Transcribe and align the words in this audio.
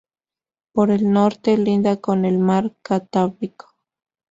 Por 0.71 0.89
el 0.89 1.11
norte 1.13 1.55
linda 1.59 1.97
con 1.97 2.25
el 2.25 2.39
mar 2.39 2.75
Cantábrico. 2.81 3.75